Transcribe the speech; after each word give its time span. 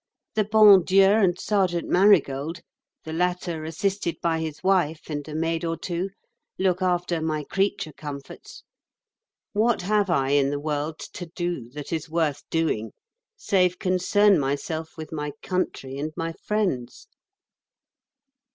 The 0.33 0.45
Bon 0.45 0.83
Dieu 0.83 1.03
and 1.03 1.39
Sergeant 1.39 1.87
Marigold 1.87 2.61
(the 3.03 3.13
latter 3.13 3.63
assisted 3.65 4.19
by 4.19 4.39
his 4.39 4.63
wife 4.63 5.01
and 5.11 5.27
a 5.27 5.35
maid 5.35 5.63
or 5.63 5.77
two) 5.77 6.09
look 6.57 6.81
after 6.81 7.21
my 7.21 7.43
creature 7.43 7.93
comforts. 7.93 8.63
What 9.53 9.83
have 9.83 10.09
I 10.09 10.29
in 10.31 10.49
the 10.49 10.59
world 10.59 10.97
to 11.13 11.27
do 11.27 11.69
that 11.73 11.93
is 11.93 12.09
worth 12.09 12.41
doing 12.49 12.93
save 13.37 13.77
concern 13.77 14.39
myself 14.39 14.97
with 14.97 15.11
my 15.11 15.33
country 15.43 15.99
and 15.99 16.11
my 16.17 16.33
friends? 16.33 17.05